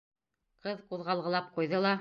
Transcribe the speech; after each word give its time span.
Ҡыҙ 0.65 0.81
ҡуҙғалғылап 0.93 1.55
ҡуйҙы 1.59 1.87
ла: 1.87 1.89